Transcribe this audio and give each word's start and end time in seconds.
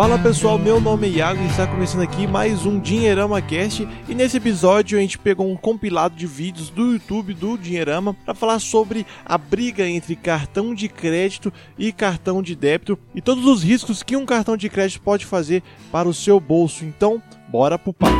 Fala 0.00 0.18
pessoal, 0.18 0.58
meu 0.58 0.80
nome 0.80 1.08
é 1.08 1.10
Iago 1.10 1.42
e 1.42 1.46
está 1.46 1.66
começando 1.66 2.00
aqui 2.00 2.26
mais 2.26 2.64
um 2.64 2.80
Dinheirama 2.80 3.42
Cast 3.42 3.86
e 4.08 4.14
nesse 4.14 4.38
episódio 4.38 4.96
a 4.96 5.00
gente 5.02 5.18
pegou 5.18 5.46
um 5.46 5.54
compilado 5.54 6.16
de 6.16 6.26
vídeos 6.26 6.70
do 6.70 6.92
YouTube 6.92 7.34
do 7.34 7.58
Dinheirama 7.58 8.14
para 8.14 8.32
falar 8.32 8.60
sobre 8.60 9.04
a 9.26 9.36
briga 9.36 9.86
entre 9.86 10.16
cartão 10.16 10.74
de 10.74 10.88
crédito 10.88 11.52
e 11.78 11.92
cartão 11.92 12.42
de 12.42 12.56
débito 12.56 12.98
e 13.14 13.20
todos 13.20 13.44
os 13.44 13.62
riscos 13.62 14.02
que 14.02 14.16
um 14.16 14.24
cartão 14.24 14.56
de 14.56 14.70
crédito 14.70 15.02
pode 15.02 15.26
fazer 15.26 15.62
para 15.92 16.08
o 16.08 16.14
seu 16.14 16.40
bolso. 16.40 16.82
Então, 16.82 17.22
bora 17.50 17.78
pro 17.78 17.92
papo. 17.92 18.16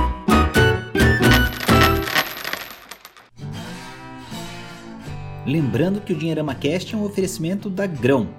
Lembrando 5.47 6.03
que 6.03 6.13
o 6.13 6.17
Dinheirama 6.17 6.55
Cast 6.55 6.95
é 6.95 6.99
um 6.99 7.05
oferecimento 7.05 7.71
da 7.71 7.87
Grão 7.87 8.39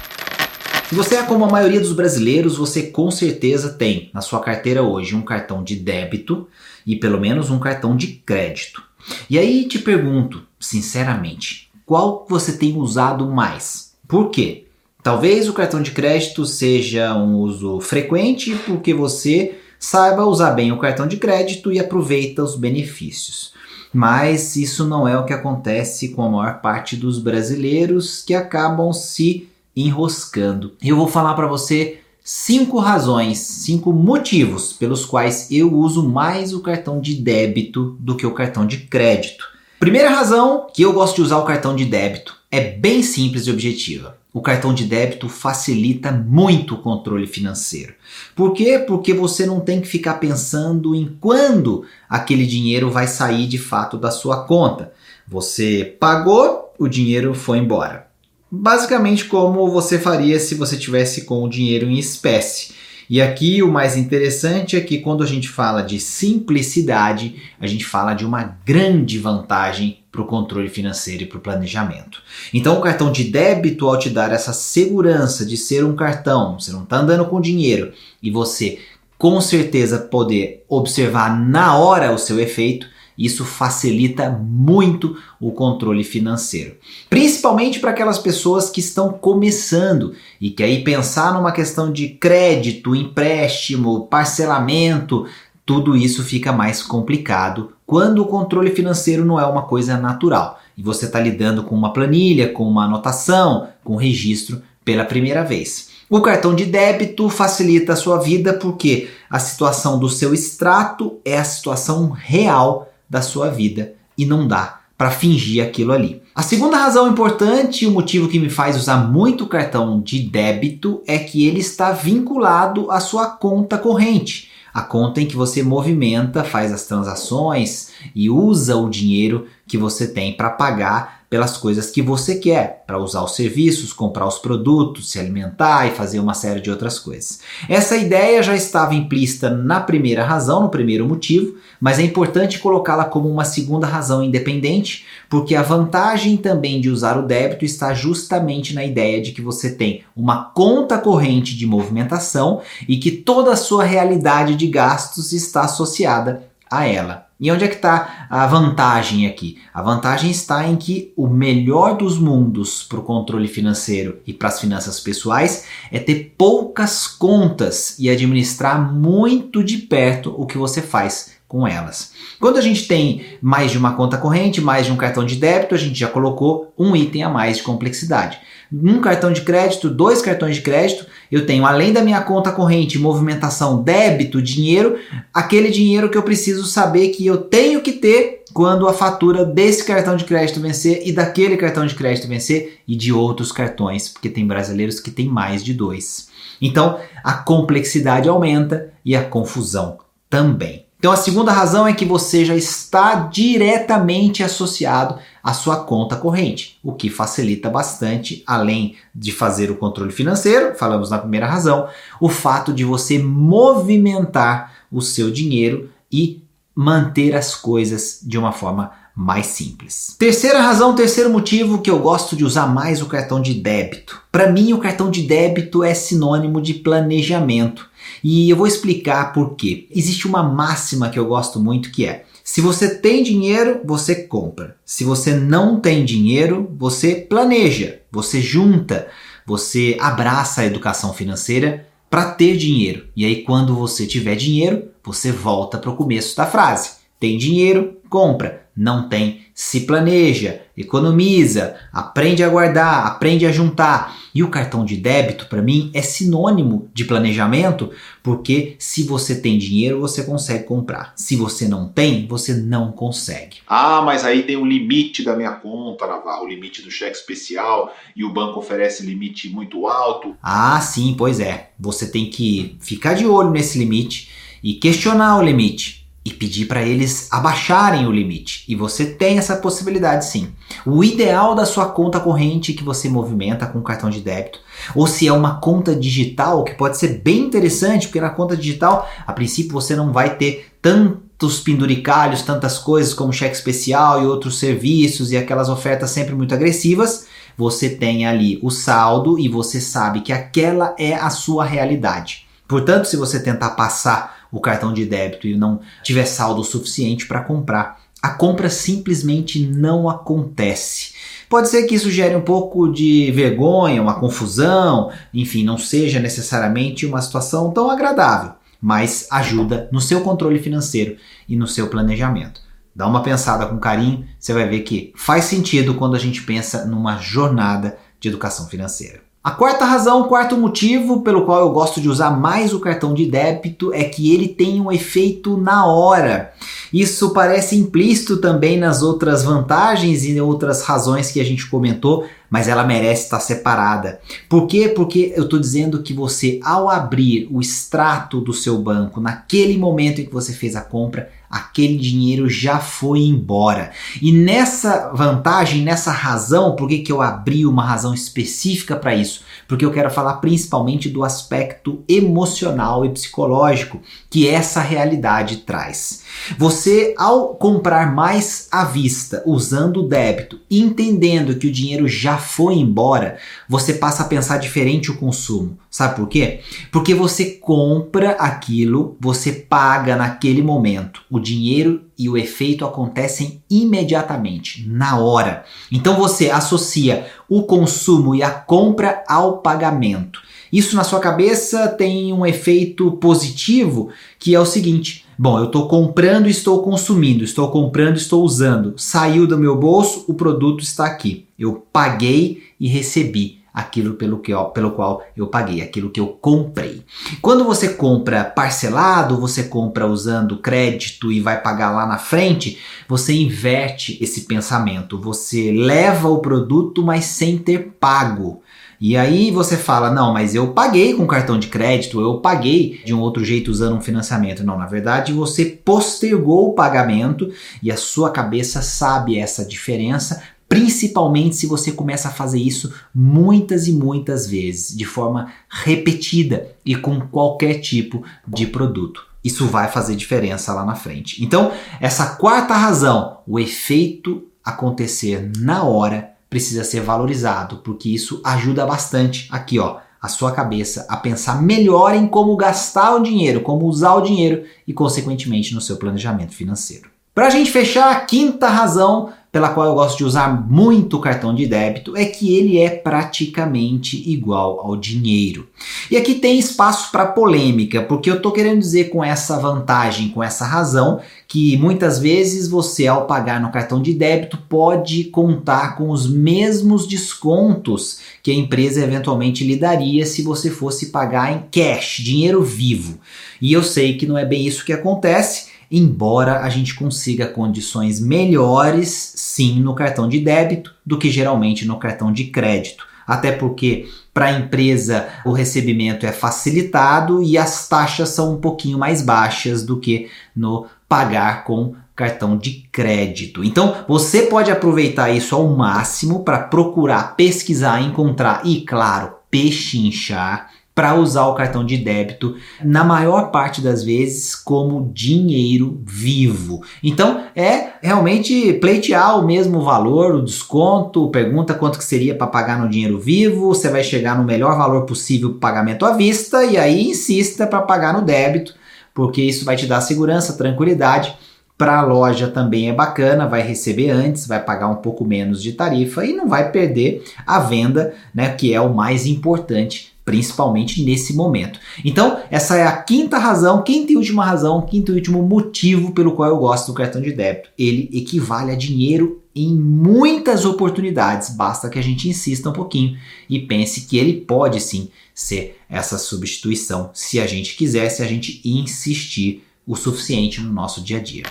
Se 0.91 0.95
você 0.95 1.15
é 1.15 1.23
como 1.23 1.45
a 1.45 1.49
maioria 1.49 1.79
dos 1.79 1.93
brasileiros, 1.93 2.57
você 2.57 2.83
com 2.83 3.09
certeza 3.09 3.69
tem 3.69 4.11
na 4.13 4.19
sua 4.19 4.41
carteira 4.41 4.83
hoje 4.83 5.15
um 5.15 5.21
cartão 5.21 5.63
de 5.63 5.77
débito 5.77 6.49
e 6.85 6.97
pelo 6.97 7.17
menos 7.17 7.49
um 7.49 7.59
cartão 7.59 7.95
de 7.95 8.07
crédito. 8.07 8.83
E 9.29 9.39
aí 9.39 9.65
te 9.69 9.79
pergunto, 9.79 10.43
sinceramente, 10.59 11.71
qual 11.85 12.25
você 12.27 12.57
tem 12.57 12.75
usado 12.75 13.25
mais? 13.25 13.93
Por 14.05 14.31
quê? 14.31 14.65
Talvez 15.01 15.47
o 15.47 15.53
cartão 15.53 15.81
de 15.81 15.91
crédito 15.91 16.45
seja 16.45 17.15
um 17.15 17.37
uso 17.37 17.79
frequente 17.79 18.53
porque 18.65 18.93
você 18.93 19.59
saiba 19.79 20.25
usar 20.25 20.51
bem 20.51 20.73
o 20.73 20.77
cartão 20.77 21.07
de 21.07 21.15
crédito 21.15 21.71
e 21.71 21.79
aproveita 21.79 22.43
os 22.43 22.57
benefícios. 22.57 23.53
Mas 23.93 24.57
isso 24.57 24.83
não 24.85 25.07
é 25.07 25.17
o 25.17 25.23
que 25.23 25.31
acontece 25.31 26.09
com 26.09 26.21
a 26.21 26.29
maior 26.29 26.59
parte 26.59 26.97
dos 26.97 27.17
brasileiros 27.17 28.21
que 28.21 28.33
acabam 28.33 28.91
se 28.91 29.47
enroscando. 29.81 30.73
Eu 30.81 30.95
vou 30.95 31.07
falar 31.07 31.33
para 31.33 31.47
você 31.47 32.01
cinco 32.23 32.77
razões, 32.79 33.39
cinco 33.39 33.91
motivos 33.91 34.73
pelos 34.73 35.05
quais 35.05 35.49
eu 35.51 35.73
uso 35.73 36.07
mais 36.07 36.53
o 36.53 36.61
cartão 36.61 37.01
de 37.01 37.15
débito 37.15 37.97
do 37.99 38.15
que 38.15 38.25
o 38.25 38.33
cartão 38.33 38.65
de 38.65 38.77
crédito. 38.77 39.49
Primeira 39.79 40.09
razão 40.09 40.67
que 40.73 40.83
eu 40.83 40.93
gosto 40.93 41.15
de 41.15 41.21
usar 41.23 41.37
o 41.37 41.45
cartão 41.45 41.75
de 41.75 41.85
débito 41.85 42.35
é 42.51 42.61
bem 42.61 43.01
simples 43.01 43.47
e 43.47 43.51
objetiva. 43.51 44.17
O 44.33 44.41
cartão 44.41 44.73
de 44.73 44.85
débito 44.85 45.27
facilita 45.27 46.11
muito 46.11 46.75
o 46.75 46.81
controle 46.81 47.27
financeiro. 47.27 47.95
Por 48.35 48.53
quê? 48.53 48.79
Porque 48.79 49.13
você 49.13 49.45
não 49.45 49.59
tem 49.59 49.81
que 49.81 49.87
ficar 49.87 50.13
pensando 50.15 50.95
em 50.95 51.17
quando 51.19 51.83
aquele 52.07 52.45
dinheiro 52.45 52.89
vai 52.89 53.07
sair 53.07 53.47
de 53.47 53.57
fato 53.57 53.97
da 53.97 54.11
sua 54.11 54.45
conta. 54.45 54.93
Você 55.27 55.97
pagou, 55.99 56.73
o 56.77 56.87
dinheiro 56.87 57.33
foi 57.33 57.57
embora 57.57 58.10
basicamente 58.51 59.25
como 59.25 59.69
você 59.69 59.97
faria 59.97 60.39
se 60.39 60.55
você 60.55 60.77
tivesse 60.77 61.23
com 61.23 61.43
o 61.43 61.49
dinheiro 61.49 61.89
em 61.89 61.97
espécie. 61.97 62.73
E 63.09 63.21
aqui 63.21 63.61
o 63.61 63.71
mais 63.71 63.97
interessante 63.97 64.77
é 64.77 64.81
que 64.81 64.99
quando 64.99 65.23
a 65.23 65.27
gente 65.27 65.49
fala 65.49 65.81
de 65.81 65.99
simplicidade, 65.99 67.35
a 67.59 67.67
gente 67.67 67.85
fala 67.85 68.13
de 68.13 68.25
uma 68.25 68.57
grande 68.65 69.19
vantagem 69.19 69.99
para 70.11 70.21
o 70.21 70.25
controle 70.25 70.69
financeiro 70.69 71.23
e 71.23 71.25
para 71.25 71.37
o 71.37 71.41
planejamento. 71.41 72.21
Então, 72.53 72.77
o 72.77 72.81
cartão 72.81 73.11
de 73.11 73.25
débito, 73.25 73.87
ao 73.87 73.97
te 73.97 74.09
dar 74.09 74.31
essa 74.31 74.53
segurança 74.53 75.45
de 75.45 75.57
ser 75.57 75.83
um 75.85 75.95
cartão, 75.95 76.59
você 76.59 76.71
não 76.71 76.83
está 76.83 76.97
andando 76.97 77.25
com 77.25 77.41
dinheiro 77.41 77.93
e 78.21 78.29
você 78.29 78.79
com 79.17 79.39
certeza 79.39 79.99
poder 79.99 80.65
observar 80.67 81.37
na 81.37 81.77
hora 81.77 82.13
o 82.13 82.17
seu 82.17 82.39
efeito, 82.39 82.87
isso 83.23 83.45
facilita 83.45 84.29
muito 84.29 85.17
o 85.39 85.51
controle 85.51 86.03
financeiro, 86.03 86.75
principalmente 87.09 87.79
para 87.79 87.91
aquelas 87.91 88.17
pessoas 88.17 88.69
que 88.69 88.79
estão 88.79 89.11
começando 89.13 90.13
e 90.39 90.49
que 90.49 90.63
aí 90.63 90.83
pensar 90.83 91.33
numa 91.33 91.51
questão 91.51 91.91
de 91.91 92.09
crédito, 92.09 92.95
empréstimo, 92.95 94.07
parcelamento, 94.07 95.27
tudo 95.65 95.95
isso 95.95 96.23
fica 96.23 96.51
mais 96.51 96.81
complicado 96.81 97.73
quando 97.85 98.19
o 98.21 98.25
controle 98.25 98.71
financeiro 98.71 99.25
não 99.25 99.39
é 99.39 99.45
uma 99.45 99.63
coisa 99.63 99.97
natural 99.97 100.59
e 100.77 100.81
você 100.81 101.05
está 101.05 101.19
lidando 101.19 101.63
com 101.63 101.75
uma 101.75 101.93
planilha, 101.93 102.51
com 102.51 102.63
uma 102.67 102.85
anotação, 102.85 103.67
com 103.83 103.93
um 103.93 103.97
registro 103.97 104.61
pela 104.83 105.05
primeira 105.05 105.43
vez. 105.43 105.89
O 106.09 106.21
cartão 106.21 106.53
de 106.53 106.65
débito 106.65 107.29
facilita 107.29 107.93
a 107.93 107.95
sua 107.95 108.17
vida 108.17 108.53
porque 108.53 109.09
a 109.29 109.39
situação 109.39 109.97
do 109.97 110.09
seu 110.09 110.33
extrato 110.33 111.19
é 111.23 111.37
a 111.37 111.43
situação 111.43 112.09
real 112.09 112.90
da 113.11 113.21
sua 113.21 113.49
vida 113.49 113.93
e 114.17 114.25
não 114.25 114.47
dá 114.47 114.79
para 114.97 115.11
fingir 115.11 115.61
aquilo 115.61 115.91
ali. 115.91 116.21
A 116.33 116.41
segunda 116.41 116.77
razão 116.77 117.09
importante 117.09 117.85
o 117.85 117.91
motivo 117.91 118.29
que 118.29 118.39
me 118.39 118.49
faz 118.49 118.77
usar 118.77 119.11
muito 119.11 119.43
o 119.43 119.47
cartão 119.47 119.99
de 119.99 120.19
débito 120.19 121.03
é 121.05 121.19
que 121.19 121.45
ele 121.45 121.59
está 121.59 121.91
vinculado 121.91 122.89
à 122.89 123.01
sua 123.01 123.27
conta 123.27 123.77
corrente. 123.77 124.49
A 124.73 124.81
conta 124.81 125.19
em 125.19 125.25
que 125.25 125.35
você 125.35 125.61
movimenta, 125.61 126.45
faz 126.45 126.71
as 126.71 126.85
transações 126.85 127.89
e 128.15 128.29
usa 128.29 128.77
o 128.77 128.89
dinheiro 128.89 129.45
que 129.67 129.77
você 129.77 130.07
tem 130.07 130.37
para 130.37 130.49
pagar 130.49 131.20
pelas 131.31 131.55
coisas 131.55 131.89
que 131.89 132.01
você 132.01 132.35
quer, 132.35 132.83
para 132.85 132.99
usar 132.99 133.23
os 133.23 133.37
serviços, 133.37 133.93
comprar 133.93 134.27
os 134.27 134.37
produtos, 134.37 135.09
se 135.09 135.17
alimentar 135.17 135.87
e 135.87 135.95
fazer 135.95 136.19
uma 136.19 136.33
série 136.33 136.59
de 136.59 136.69
outras 136.69 136.99
coisas. 136.99 137.39
Essa 137.69 137.95
ideia 137.95 138.43
já 138.43 138.53
estava 138.53 138.93
implícita 138.93 139.49
na 139.49 139.79
primeira 139.79 140.25
razão, 140.25 140.61
no 140.61 140.67
primeiro 140.67 141.07
motivo, 141.07 141.55
mas 141.79 141.99
é 141.99 142.01
importante 142.03 142.59
colocá-la 142.59 143.05
como 143.05 143.29
uma 143.29 143.45
segunda 143.45 143.87
razão 143.87 144.21
independente, 144.21 145.05
porque 145.29 145.55
a 145.55 145.61
vantagem 145.61 146.35
também 146.35 146.81
de 146.81 146.89
usar 146.89 147.17
o 147.17 147.25
débito 147.25 147.63
está 147.63 147.93
justamente 147.93 148.75
na 148.75 148.83
ideia 148.83 149.21
de 149.21 149.31
que 149.31 149.41
você 149.41 149.71
tem 149.71 150.03
uma 150.13 150.43
conta 150.43 150.97
corrente 150.97 151.55
de 151.55 151.65
movimentação 151.65 152.59
e 152.89 152.97
que 152.97 153.09
toda 153.09 153.53
a 153.53 153.55
sua 153.55 153.85
realidade 153.85 154.53
de 154.53 154.67
gastos 154.67 155.31
está 155.31 155.61
associada 155.61 156.43
a 156.69 156.85
ela. 156.85 157.30
E 157.41 157.51
onde 157.51 157.65
é 157.65 157.67
que 157.67 157.73
está 157.73 158.27
a 158.29 158.45
vantagem 158.45 159.25
aqui? 159.25 159.57
A 159.73 159.81
vantagem 159.81 160.29
está 160.29 160.67
em 160.67 160.75
que 160.75 161.11
o 161.17 161.27
melhor 161.27 161.97
dos 161.97 162.19
mundos 162.19 162.83
para 162.83 162.99
o 162.99 163.03
controle 163.03 163.47
financeiro 163.47 164.19
e 164.27 164.31
para 164.31 164.49
as 164.49 164.61
finanças 164.61 164.99
pessoais 164.99 165.65
é 165.91 165.97
ter 165.97 166.35
poucas 166.37 167.07
contas 167.07 167.97
e 167.97 168.11
administrar 168.11 168.93
muito 168.93 169.63
de 169.63 169.79
perto 169.79 170.35
o 170.37 170.45
que 170.45 170.55
você 170.55 170.83
faz 170.83 171.31
com 171.47 171.67
elas. 171.67 172.13
Quando 172.39 172.57
a 172.57 172.61
gente 172.61 172.87
tem 172.87 173.25
mais 173.41 173.71
de 173.71 173.77
uma 173.79 173.95
conta 173.95 174.19
corrente, 174.19 174.61
mais 174.61 174.85
de 174.85 174.91
um 174.91 174.95
cartão 174.95 175.25
de 175.25 175.35
débito, 175.35 175.73
a 175.73 175.79
gente 175.79 175.99
já 175.99 176.07
colocou 176.07 176.71
um 176.77 176.95
item 176.95 177.23
a 177.23 177.29
mais 177.29 177.57
de 177.57 177.63
complexidade. 177.63 178.39
Um 178.71 179.01
cartão 179.01 179.33
de 179.33 179.41
crédito, 179.41 179.89
dois 179.89 180.21
cartões 180.21 180.55
de 180.55 180.61
crédito, 180.61 181.07
eu 181.31 181.45
tenho 181.45 181.65
além 181.65 181.93
da 181.93 182.01
minha 182.01 182.21
conta 182.21 182.51
corrente, 182.51 182.99
movimentação, 182.99 183.81
débito, 183.81 184.41
dinheiro, 184.41 184.97
aquele 185.33 185.69
dinheiro 185.69 186.09
que 186.09 186.17
eu 186.17 186.23
preciso 186.23 186.65
saber 186.65 187.09
que 187.09 187.25
eu 187.25 187.37
tenho 187.37 187.81
que 187.81 187.93
ter 187.93 188.43
quando 188.53 188.87
a 188.87 188.93
fatura 188.93 189.45
desse 189.45 189.85
cartão 189.85 190.17
de 190.17 190.25
crédito 190.25 190.59
vencer 190.59 191.07
e 191.07 191.13
daquele 191.13 191.55
cartão 191.55 191.85
de 191.85 191.95
crédito 191.95 192.27
vencer 192.27 192.79
e 192.85 192.95
de 192.95 193.13
outros 193.13 193.51
cartões, 193.51 194.09
porque 194.09 194.29
tem 194.29 194.45
brasileiros 194.45 194.99
que 194.99 195.09
têm 195.09 195.27
mais 195.27 195.63
de 195.63 195.73
dois. 195.73 196.27
Então, 196.61 196.99
a 197.23 197.33
complexidade 197.33 198.27
aumenta 198.27 198.91
e 199.05 199.15
a 199.15 199.23
confusão 199.23 199.99
também. 200.29 200.85
Então 201.01 201.11
a 201.11 201.17
segunda 201.17 201.51
razão 201.51 201.87
é 201.87 201.93
que 201.93 202.05
você 202.05 202.45
já 202.45 202.55
está 202.55 203.15
diretamente 203.15 204.43
associado 204.43 205.17
à 205.43 205.51
sua 205.51 205.77
conta 205.77 206.15
corrente, 206.15 206.77
o 206.83 206.93
que 206.93 207.09
facilita 207.09 207.71
bastante, 207.71 208.43
além 208.45 208.95
de 209.13 209.31
fazer 209.31 209.71
o 209.71 209.77
controle 209.77 210.11
financeiro, 210.11 210.75
falamos 210.75 211.09
na 211.09 211.17
primeira 211.17 211.47
razão, 211.47 211.87
o 212.19 212.29
fato 212.29 212.71
de 212.71 212.85
você 212.85 213.17
movimentar 213.17 214.73
o 214.91 215.01
seu 215.01 215.31
dinheiro 215.31 215.89
e 216.11 216.43
manter 216.75 217.35
as 217.35 217.55
coisas 217.55 218.19
de 218.21 218.37
uma 218.37 218.51
forma 218.51 218.91
mais 219.15 219.47
simples. 219.47 220.15
Terceira 220.19 220.61
razão, 220.61 220.93
terceiro 220.93 221.31
motivo 221.31 221.81
que 221.81 221.89
eu 221.89 221.97
gosto 221.97 222.35
de 222.35 222.45
usar 222.45 222.67
mais 222.67 223.01
o 223.01 223.07
cartão 223.07 223.41
de 223.41 223.55
débito. 223.55 224.21
Para 224.31 224.51
mim, 224.51 224.71
o 224.71 224.77
cartão 224.77 225.09
de 225.09 225.23
débito 225.23 225.83
é 225.83 225.95
sinônimo 225.95 226.61
de 226.61 226.75
planejamento. 226.75 227.89
E 228.23 228.49
eu 228.49 228.57
vou 228.57 228.67
explicar 228.67 229.33
por 229.33 229.55
quê. 229.55 229.87
Existe 229.93 230.27
uma 230.27 230.43
máxima 230.43 231.09
que 231.09 231.19
eu 231.19 231.25
gosto 231.25 231.59
muito 231.59 231.91
que 231.91 232.05
é: 232.05 232.25
se 232.43 232.61
você 232.61 232.95
tem 232.95 233.23
dinheiro, 233.23 233.81
você 233.85 234.15
compra. 234.15 234.75
Se 234.85 235.03
você 235.03 235.33
não 235.33 235.79
tem 235.79 236.03
dinheiro, 236.03 236.69
você 236.77 237.15
planeja, 237.15 238.01
você 238.11 238.41
junta, 238.41 239.07
você 239.45 239.97
abraça 239.99 240.61
a 240.61 240.65
educação 240.65 241.13
financeira 241.13 241.87
para 242.09 242.31
ter 242.31 242.57
dinheiro. 242.57 243.07
E 243.15 243.25
aí, 243.25 243.43
quando 243.43 243.75
você 243.75 244.05
tiver 244.05 244.35
dinheiro, 244.35 244.89
você 245.03 245.31
volta 245.31 245.77
para 245.77 245.89
o 245.89 245.95
começo 245.95 246.35
da 246.35 246.45
frase. 246.45 246.91
Tem 247.19 247.37
dinheiro, 247.37 247.97
compra. 248.09 248.65
Não 248.75 249.07
tem, 249.07 249.41
se 249.63 249.81
planeja, 249.81 250.63
economiza, 250.75 251.75
aprende 251.93 252.43
a 252.43 252.49
guardar, 252.49 253.05
aprende 253.05 253.45
a 253.45 253.51
juntar. 253.51 254.17
E 254.33 254.41
o 254.41 254.49
cartão 254.49 254.83
de 254.83 254.97
débito, 254.97 255.45
para 255.45 255.61
mim, 255.61 255.91
é 255.93 256.01
sinônimo 256.01 256.89
de 256.95 257.05
planejamento, 257.05 257.91
porque 258.23 258.75
se 258.79 259.03
você 259.03 259.39
tem 259.39 259.59
dinheiro, 259.59 259.99
você 259.99 260.23
consegue 260.23 260.63
comprar. 260.63 261.13
Se 261.15 261.35
você 261.35 261.67
não 261.67 261.87
tem, 261.87 262.25
você 262.25 262.55
não 262.55 262.91
consegue. 262.91 263.57
Ah, 263.67 264.01
mas 264.01 264.25
aí 264.25 264.41
tem 264.41 264.57
o 264.57 264.65
limite 264.65 265.21
da 265.21 265.35
minha 265.35 265.51
conta, 265.51 266.07
Navarro, 266.07 266.45
o 266.45 266.49
limite 266.49 266.81
do 266.81 266.89
cheque 266.89 267.15
especial, 267.15 267.93
e 268.15 268.25
o 268.25 268.33
banco 268.33 268.57
oferece 268.57 269.05
limite 269.05 269.47
muito 269.47 269.85
alto. 269.85 270.35
Ah, 270.41 270.81
sim, 270.81 271.13
pois 271.15 271.39
é. 271.39 271.69
Você 271.79 272.09
tem 272.09 272.31
que 272.31 272.77
ficar 272.81 273.13
de 273.13 273.27
olho 273.27 273.51
nesse 273.51 273.77
limite 273.77 274.31
e 274.63 274.73
questionar 274.73 275.37
o 275.37 275.43
limite 275.43 276.00
e 276.23 276.31
pedir 276.31 276.67
para 276.67 276.83
eles 276.83 277.27
abaixarem 277.31 278.05
o 278.05 278.11
limite. 278.11 278.63
E 278.67 278.75
você 278.75 279.05
tem 279.05 279.39
essa 279.39 279.55
possibilidade 279.55 280.25
sim. 280.25 280.49
O 280.85 281.03
ideal 281.03 281.55
da 281.55 281.65
sua 281.65 281.87
conta 281.87 282.19
corrente 282.19 282.73
que 282.73 282.83
você 282.83 283.09
movimenta 283.09 283.65
com 283.65 283.81
cartão 283.81 284.09
de 284.09 284.21
débito, 284.21 284.59
ou 284.95 285.07
se 285.07 285.27
é 285.27 285.33
uma 285.33 285.59
conta 285.59 285.95
digital, 285.95 286.63
que 286.63 286.75
pode 286.75 286.97
ser 286.97 287.21
bem 287.23 287.39
interessante, 287.39 288.07
porque 288.07 288.21
na 288.21 288.29
conta 288.29 288.55
digital, 288.55 289.09
a 289.25 289.33
princípio 289.33 289.73
você 289.73 289.95
não 289.95 290.11
vai 290.13 290.35
ter 290.37 290.71
tantos 290.79 291.59
penduricalhos, 291.59 292.43
tantas 292.43 292.77
coisas 292.77 293.15
como 293.15 293.33
cheque 293.33 293.55
especial 293.55 294.21
e 294.21 294.27
outros 294.27 294.59
serviços 294.59 295.31
e 295.31 295.37
aquelas 295.37 295.69
ofertas 295.69 296.11
sempre 296.11 296.35
muito 296.35 296.53
agressivas. 296.53 297.25
Você 297.57 297.89
tem 297.89 298.27
ali 298.27 298.59
o 298.61 298.69
saldo 298.69 299.39
e 299.39 299.47
você 299.47 299.81
sabe 299.81 300.21
que 300.21 300.31
aquela 300.31 300.95
é 300.99 301.15
a 301.15 301.31
sua 301.31 301.65
realidade. 301.65 302.47
Portanto, 302.67 303.05
se 303.05 303.17
você 303.17 303.39
tentar 303.39 303.71
passar 303.71 304.40
o 304.51 304.59
cartão 304.59 304.93
de 304.93 305.05
débito 305.05 305.47
e 305.47 305.55
não 305.55 305.79
tiver 306.03 306.25
saldo 306.25 306.63
suficiente 306.63 307.25
para 307.25 307.41
comprar, 307.41 308.01
a 308.21 308.29
compra 308.29 308.69
simplesmente 308.69 309.65
não 309.65 310.07
acontece. 310.07 311.13
Pode 311.49 311.69
ser 311.69 311.83
que 311.83 311.95
isso 311.95 312.11
gere 312.11 312.35
um 312.35 312.41
pouco 312.41 312.87
de 312.91 313.31
vergonha, 313.31 314.01
uma 314.01 314.19
confusão, 314.19 315.11
enfim, 315.33 315.63
não 315.63 315.77
seja 315.77 316.19
necessariamente 316.19 317.05
uma 317.05 317.21
situação 317.21 317.71
tão 317.71 317.89
agradável, 317.89 318.53
mas 318.79 319.27
ajuda 319.31 319.89
no 319.91 319.99
seu 319.99 320.21
controle 320.21 320.59
financeiro 320.59 321.17
e 321.49 321.55
no 321.55 321.67
seu 321.67 321.89
planejamento. 321.89 322.61
Dá 322.95 323.07
uma 323.07 323.23
pensada 323.23 323.65
com 323.65 323.79
carinho, 323.79 324.25
você 324.37 324.53
vai 324.53 324.67
ver 324.67 324.81
que 324.81 325.13
faz 325.15 325.45
sentido 325.45 325.95
quando 325.95 326.15
a 326.15 326.19
gente 326.19 326.43
pensa 326.43 326.85
numa 326.85 327.17
jornada 327.17 327.97
de 328.19 328.29
educação 328.29 328.67
financeira. 328.67 329.30
A 329.43 329.49
quarta 329.49 329.85
razão, 329.85 330.21
o 330.21 330.25
quarto 330.25 330.55
motivo 330.55 331.21
pelo 331.21 331.45
qual 331.45 331.61
eu 331.61 331.71
gosto 331.71 331.99
de 331.99 332.07
usar 332.07 332.29
mais 332.29 332.75
o 332.75 332.79
cartão 332.79 333.11
de 333.11 333.25
débito 333.25 333.91
é 333.91 334.03
que 334.03 334.31
ele 334.31 334.47
tem 334.47 334.79
um 334.79 334.91
efeito 334.91 335.57
na 335.57 335.83
hora. 335.87 336.53
Isso 336.93 337.33
parece 337.33 337.75
implícito 337.75 338.37
também 338.37 338.77
nas 338.77 339.01
outras 339.01 339.43
vantagens 339.43 340.23
e 340.25 340.39
outras 340.39 340.83
razões 340.83 341.31
que 341.31 341.41
a 341.41 341.43
gente 341.43 341.67
comentou, 341.67 342.23
mas 342.51 342.67
ela 342.67 342.83
merece 342.83 343.23
estar 343.23 343.39
separada. 343.39 344.19
Por 344.47 344.67
quê? 344.67 344.89
Porque 344.89 345.33
eu 345.35 345.45
estou 345.45 345.59
dizendo 345.59 346.03
que 346.03 346.13
você, 346.13 346.59
ao 346.63 346.87
abrir 346.87 347.47
o 347.49 347.59
extrato 347.59 348.41
do 348.41 348.53
seu 348.53 348.77
banco 348.77 349.19
naquele 349.19 349.75
momento 349.75 350.21
em 350.21 350.25
que 350.25 350.33
você 350.33 350.53
fez 350.53 350.75
a 350.75 350.81
compra, 350.81 351.31
aquele 351.51 351.97
dinheiro 351.97 352.49
já 352.49 352.79
foi 352.79 353.19
embora. 353.19 353.91
E 354.21 354.31
nessa 354.31 355.11
vantagem, 355.13 355.81
nessa 355.81 356.11
razão, 356.11 356.75
por 356.75 356.87
que, 356.87 356.99
que 356.99 357.11
eu 357.11 357.21
abri 357.21 357.65
uma 357.65 357.85
razão 357.85 358.13
específica 358.13 358.95
para 358.95 359.13
isso? 359.13 359.43
Porque 359.67 359.83
eu 359.83 359.91
quero 359.91 360.09
falar 360.09 360.35
principalmente 360.35 361.09
do 361.09 361.23
aspecto 361.23 362.03
emocional 362.07 363.05
e 363.05 363.09
psicológico 363.09 364.01
que 364.29 364.47
essa 364.47 364.79
realidade 364.79 365.57
traz. 365.57 366.23
Você, 366.57 367.13
ao 367.17 367.55
comprar 367.55 368.13
mais 368.13 368.67
à 368.71 368.85
vista, 368.85 369.43
usando 369.45 369.97
o 369.97 370.07
débito, 370.07 370.59
entendendo 370.69 371.55
que 371.55 371.67
o 371.67 371.71
dinheiro 371.71 372.07
já 372.07 372.37
foi 372.37 372.75
embora, 372.75 373.37
você 373.67 373.93
passa 373.93 374.23
a 374.23 374.27
pensar 374.27 374.57
diferente 374.57 375.11
o 375.11 375.17
consumo. 375.17 375.77
Sabe 375.91 376.15
por 376.15 376.29
quê? 376.29 376.61
Porque 376.89 377.13
você 377.13 377.51
compra 377.51 378.31
aquilo, 378.31 379.17
você 379.19 379.51
paga 379.51 380.15
naquele 380.15 380.61
momento. 380.63 381.21
O 381.29 381.37
dinheiro 381.37 382.03
e 382.17 382.29
o 382.29 382.37
efeito 382.37 382.85
acontecem 382.85 383.61
imediatamente, 383.69 384.87
na 384.87 385.19
hora. 385.19 385.65
Então 385.91 386.15
você 386.15 386.49
associa 386.49 387.27
o 387.49 387.63
consumo 387.63 388.33
e 388.33 388.41
a 388.41 388.49
compra 388.49 389.21
ao 389.27 389.57
pagamento. 389.57 390.41
Isso 390.71 390.95
na 390.95 391.03
sua 391.03 391.19
cabeça 391.19 391.89
tem 391.89 392.31
um 392.31 392.45
efeito 392.45 393.11
positivo, 393.13 394.11
que 394.39 394.55
é 394.55 394.59
o 394.61 394.65
seguinte: 394.65 395.25
bom, 395.37 395.59
eu 395.59 395.65
estou 395.65 395.89
comprando 395.89 396.47
e 396.47 396.51
estou 396.51 396.81
consumindo, 396.83 397.43
estou 397.43 397.69
comprando 397.69 398.15
e 398.15 398.21
estou 398.21 398.45
usando. 398.45 398.93
Saiu 398.95 399.45
do 399.45 399.57
meu 399.57 399.75
bolso, 399.75 400.23
o 400.29 400.33
produto 400.33 400.81
está 400.81 401.05
aqui. 401.05 401.47
Eu 401.59 401.85
paguei 401.91 402.63
e 402.79 402.87
recebi 402.87 403.60
aquilo 403.73 404.15
pelo, 404.15 404.39
que, 404.39 404.51
pelo 404.73 404.91
qual 404.91 405.23
eu 405.35 405.47
paguei, 405.47 405.81
aquilo 405.81 406.09
que 406.09 406.19
eu 406.19 406.27
comprei. 406.27 407.03
Quando 407.41 407.63
você 407.63 407.89
compra 407.89 408.43
parcelado, 408.43 409.39
você 409.39 409.63
compra 409.63 410.07
usando 410.07 410.57
crédito 410.57 411.31
e 411.31 411.39
vai 411.39 411.61
pagar 411.61 411.91
lá 411.91 412.05
na 412.05 412.17
frente, 412.17 412.77
você 413.07 413.33
inverte 413.33 414.17
esse 414.21 414.41
pensamento. 414.41 415.19
Você 415.19 415.71
leva 415.71 416.29
o 416.29 416.39
produto, 416.39 417.03
mas 417.03 417.25
sem 417.25 417.57
ter 417.57 417.93
pago. 417.99 418.61
E 418.99 419.17
aí 419.17 419.49
você 419.49 419.77
fala, 419.77 420.11
não, 420.11 420.31
mas 420.31 420.53
eu 420.53 420.73
paguei 420.73 421.15
com 421.15 421.25
cartão 421.25 421.57
de 421.57 421.69
crédito, 421.69 422.21
eu 422.21 422.39
paguei 422.39 423.01
de 423.03 423.15
um 423.15 423.19
outro 423.19 423.43
jeito 423.43 423.71
usando 423.71 423.95
um 423.95 424.01
financiamento. 424.01 424.63
Não, 424.63 424.77
na 424.77 424.85
verdade 424.85 425.33
você 425.33 425.65
postergou 425.65 426.69
o 426.69 426.73
pagamento 426.73 427.51
e 427.81 427.91
a 427.91 427.97
sua 427.97 428.29
cabeça 428.29 428.83
sabe 428.83 429.39
essa 429.39 429.65
diferença, 429.65 430.43
principalmente 430.71 431.57
se 431.57 431.67
você 431.67 431.91
começa 431.91 432.29
a 432.29 432.31
fazer 432.31 432.57
isso 432.57 432.93
muitas 433.13 433.89
e 433.89 433.91
muitas 433.91 434.47
vezes, 434.47 434.95
de 434.95 435.03
forma 435.03 435.51
repetida 435.69 436.69
e 436.85 436.95
com 436.95 437.19
qualquer 437.19 437.81
tipo 437.81 438.23
de 438.47 438.65
produto. 438.65 439.27
Isso 439.43 439.67
vai 439.67 439.91
fazer 439.91 440.15
diferença 440.15 440.73
lá 440.73 440.85
na 440.85 440.95
frente. 440.95 441.43
Então, 441.43 441.73
essa 441.99 442.37
quarta 442.37 442.73
razão, 442.73 443.39
o 443.45 443.59
efeito 443.59 444.45
acontecer 444.63 445.51
na 445.57 445.83
hora, 445.83 446.31
precisa 446.49 446.85
ser 446.85 447.01
valorizado, 447.01 447.81
porque 447.83 448.07
isso 448.07 448.39
ajuda 448.41 448.85
bastante 448.85 449.49
aqui, 449.51 449.77
ó, 449.77 449.97
a 450.21 450.29
sua 450.29 450.53
cabeça 450.53 451.05
a 451.09 451.17
pensar 451.17 451.61
melhor 451.61 452.15
em 452.15 452.27
como 452.27 452.55
gastar 452.55 453.13
o 453.15 453.23
dinheiro, 453.23 453.59
como 453.59 453.87
usar 453.87 454.13
o 454.13 454.21
dinheiro 454.21 454.63
e, 454.87 454.93
consequentemente, 454.93 455.75
no 455.75 455.81
seu 455.81 455.97
planejamento 455.97 456.53
financeiro. 456.53 457.09
Para 457.33 457.47
a 457.47 457.49
gente 457.49 457.71
fechar, 457.71 458.11
a 458.11 458.21
quinta 458.21 458.69
razão 458.69 459.33
pela 459.51 459.69
qual 459.69 459.87
eu 459.87 459.95
gosto 459.95 460.19
de 460.19 460.23
usar 460.23 460.65
muito 460.69 461.17
o 461.17 461.19
cartão 461.19 461.53
de 461.53 461.67
débito 461.67 462.15
é 462.15 462.23
que 462.23 462.55
ele 462.55 462.79
é 462.79 462.89
praticamente 462.89 464.29
igual 464.29 464.79
ao 464.79 464.95
dinheiro. 464.95 465.67
E 466.09 466.15
aqui 466.15 466.35
tem 466.35 466.57
espaço 466.57 467.11
para 467.11 467.25
polêmica, 467.25 468.01
porque 468.01 468.29
eu 468.29 468.37
estou 468.37 468.53
querendo 468.53 468.79
dizer 468.79 469.09
com 469.09 469.21
essa 469.21 469.59
vantagem, 469.59 470.29
com 470.29 470.41
essa 470.41 470.63
razão, 470.63 471.19
que 471.49 471.75
muitas 471.77 472.17
vezes 472.17 472.69
você, 472.69 473.07
ao 473.07 473.25
pagar 473.25 473.59
no 473.59 473.71
cartão 473.71 474.01
de 474.01 474.13
débito, 474.13 474.57
pode 474.69 475.25
contar 475.25 475.97
com 475.97 476.09
os 476.09 476.29
mesmos 476.29 477.05
descontos 477.05 478.19
que 478.41 478.51
a 478.51 478.55
empresa 478.55 479.03
eventualmente 479.03 479.65
lhe 479.65 479.75
daria 479.75 480.25
se 480.25 480.41
você 480.41 480.71
fosse 480.71 481.07
pagar 481.07 481.51
em 481.51 481.63
cash, 481.69 482.21
dinheiro 482.23 482.63
vivo. 482.63 483.19
E 483.61 483.73
eu 483.73 483.83
sei 483.83 484.15
que 484.15 484.25
não 484.25 484.37
é 484.37 484.45
bem 484.45 484.65
isso 484.65 484.85
que 484.85 484.93
acontece 484.93 485.70
embora 485.91 486.61
a 486.61 486.69
gente 486.69 486.95
consiga 486.95 487.47
condições 487.47 488.19
melhores 488.19 489.33
sim 489.35 489.81
no 489.81 489.93
cartão 489.93 490.29
de 490.29 490.39
débito 490.39 490.95
do 491.05 491.17
que 491.17 491.29
geralmente 491.29 491.85
no 491.85 491.99
cartão 491.99 492.31
de 492.31 492.45
crédito. 492.45 493.05
Até 493.27 493.51
porque 493.51 494.07
para 494.33 494.45
a 494.45 494.53
empresa 494.53 495.27
o 495.45 495.51
recebimento 495.51 496.25
é 496.25 496.31
facilitado 496.31 497.43
e 497.43 497.57
as 497.57 497.87
taxas 497.87 498.29
são 498.29 498.53
um 498.53 498.61
pouquinho 498.61 498.97
mais 498.97 499.21
baixas 499.21 499.83
do 499.83 499.99
que 499.99 500.29
no 500.55 500.87
pagar 501.07 501.65
com 501.65 501.93
cartão 502.15 502.57
de 502.57 502.87
crédito. 502.91 503.63
Então 503.63 504.05
você 504.07 504.43
pode 504.43 504.71
aproveitar 504.71 505.29
isso 505.31 505.55
ao 505.55 505.67
máximo 505.67 506.43
para 506.43 506.59
procurar, 506.59 507.35
pesquisar, 507.35 508.01
encontrar 508.01 508.61
e, 508.63 508.81
claro, 508.81 509.33
pechinchar 509.49 510.69
para 510.93 511.15
usar 511.15 511.47
o 511.47 511.55
cartão 511.55 511.85
de 511.85 511.97
débito, 511.97 512.55
na 512.83 513.03
maior 513.03 513.49
parte 513.49 513.81
das 513.81 514.03
vezes, 514.03 514.55
como 514.55 515.09
dinheiro 515.13 516.01
vivo. 516.05 516.81
Então 517.01 517.45
é 517.55 517.93
realmente 518.01 518.73
pleitear 518.73 519.39
o 519.39 519.45
mesmo 519.45 519.81
valor, 519.81 520.35
o 520.35 520.43
desconto, 520.43 521.29
pergunta 521.29 521.73
quanto 521.73 521.97
que 521.97 522.03
seria 522.03 522.35
para 522.35 522.47
pagar 522.47 522.79
no 522.79 522.89
dinheiro 522.89 523.17
vivo, 523.17 523.67
você 523.73 523.89
vai 523.89 524.03
chegar 524.03 524.37
no 524.37 524.43
melhor 524.43 524.77
valor 524.77 525.05
possível 525.05 525.53
pagamento 525.53 526.05
à 526.05 526.11
vista 526.11 526.63
e 526.65 526.77
aí 526.77 527.09
insista 527.09 527.65
para 527.65 527.81
pagar 527.81 528.13
no 528.13 528.21
débito, 528.21 528.75
porque 529.13 529.41
isso 529.41 529.63
vai 529.63 529.77
te 529.77 529.87
dar 529.87 530.01
segurança, 530.01 530.57
tranquilidade 530.57 531.35
para 531.77 531.97
a 531.97 532.03
loja 532.03 532.47
também 532.47 532.89
é 532.89 532.93
bacana, 532.93 533.47
vai 533.47 533.63
receber 533.63 534.11
antes, 534.11 534.45
vai 534.45 534.63
pagar 534.63 534.87
um 534.87 534.97
pouco 534.97 535.25
menos 535.25 535.63
de 535.63 535.73
tarifa 535.73 536.23
e 536.23 536.31
não 536.31 536.47
vai 536.47 536.71
perder 536.71 537.23
a 537.43 537.57
venda, 537.57 538.13
né, 538.35 538.53
que 538.53 538.71
é 538.71 538.79
o 538.79 538.93
mais 538.93 539.25
importante 539.25 540.10
principalmente 540.23 541.03
nesse 541.03 541.33
momento. 541.33 541.79
Então, 542.05 542.39
essa 542.49 542.77
é 542.77 542.83
a 542.83 543.01
quinta 543.01 543.37
razão, 543.37 543.83
quinta 543.83 544.11
e 544.11 544.17
última 544.17 544.45
razão, 544.45 544.81
quinto 544.81 545.11
e 545.11 545.15
último 545.15 545.41
motivo 545.41 546.11
pelo 546.11 546.33
qual 546.33 546.49
eu 546.49 546.57
gosto 546.57 546.87
do 546.87 546.93
cartão 546.93 547.21
de 547.21 547.31
débito. 547.31 547.69
Ele 547.77 548.09
equivale 548.13 548.71
a 548.71 548.75
dinheiro 548.75 549.41
em 549.53 549.75
muitas 549.75 550.63
oportunidades, 550.63 551.49
basta 551.49 551.89
que 551.89 551.99
a 551.99 552.01
gente 552.01 552.29
insista 552.29 552.69
um 552.69 552.73
pouquinho 552.73 553.17
e 553.49 553.59
pense 553.59 554.01
que 554.01 554.17
ele 554.17 554.41
pode 554.41 554.79
sim 554.79 555.09
ser 555.33 555.77
essa 555.89 556.17
substituição, 556.17 557.09
se 557.13 557.39
a 557.39 557.45
gente 557.45 557.75
quiser, 557.75 558.09
se 558.09 558.21
a 558.21 558.27
gente 558.27 558.61
insistir 558.63 559.63
o 559.85 559.95
suficiente 559.95 560.61
no 560.61 560.71
nosso 560.71 561.01
dia 561.01 561.17
a 561.17 561.21
dia. 561.21 561.43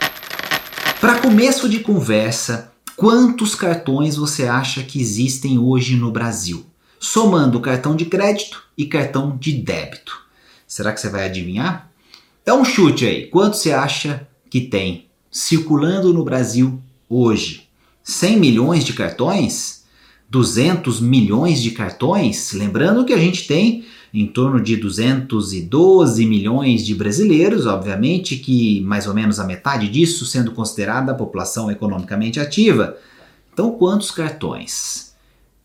Para 1.01 1.19
começo 1.19 1.69
de 1.69 1.81
conversa, 1.81 2.73
quantos 2.97 3.55
cartões 3.55 4.17
você 4.17 4.45
acha 4.45 4.83
que 4.83 5.01
existem 5.01 5.59
hoje 5.59 5.97
no 5.97 6.11
Brasil? 6.11 6.65
Somando 7.03 7.61
cartão 7.61 7.97
de 7.97 8.05
crédito 8.05 8.63
e 8.77 8.85
cartão 8.85 9.35
de 9.35 9.53
débito. 9.53 10.21
Será 10.67 10.93
que 10.93 11.01
você 11.01 11.09
vai 11.09 11.25
adivinhar? 11.25 11.91
Dá 12.45 12.55
um 12.55 12.63
chute 12.63 13.07
aí. 13.07 13.27
Quanto 13.29 13.57
você 13.57 13.73
acha 13.73 14.29
que 14.51 14.61
tem 14.61 15.07
circulando 15.31 16.13
no 16.13 16.23
Brasil 16.23 16.79
hoje? 17.09 17.69
100 18.05 18.39
milhões 18.39 18.85
de 18.85 18.93
cartões? 18.93 19.85
200 20.29 21.01
milhões 21.01 21.63
de 21.63 21.71
cartões? 21.71 22.53
Lembrando 22.53 23.07
que 23.07 23.15
a 23.15 23.19
gente 23.19 23.47
tem 23.47 23.87
em 24.13 24.27
torno 24.27 24.61
de 24.61 24.77
212 24.77 26.27
milhões 26.27 26.85
de 26.85 26.95
brasileiros, 26.95 27.65
obviamente 27.65 28.37
que 28.37 28.83
mais 28.83 29.07
ou 29.07 29.15
menos 29.15 29.41
a 29.41 29.47
metade 29.47 29.89
disso 29.89 30.27
sendo 30.27 30.53
considerada 30.53 31.13
a 31.13 31.17
população 31.17 31.71
economicamente 31.71 32.39
ativa. 32.39 32.99
Então, 33.51 33.73
quantos 33.73 34.11
cartões? 34.11 35.15